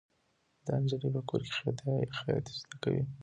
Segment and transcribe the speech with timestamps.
[0.65, 3.03] دا نجلۍ په کور کې خیاطي زده کوي.